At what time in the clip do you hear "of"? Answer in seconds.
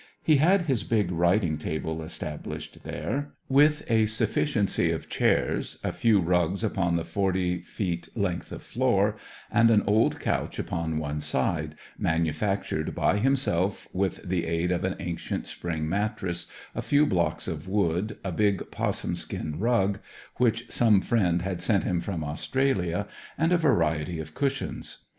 4.89-5.07, 8.51-8.63, 14.71-14.83, 17.47-17.67, 24.19-24.33